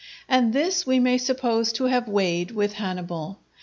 And 0.27 0.51
this 0.51 0.87
we 0.87 0.97
may 0.99 1.19
suppose 1.19 1.71
to 1.73 1.83
have 1.83 2.07
weighed 2.07 2.49
with 2.49 2.73
Hannibal. 2.73 3.39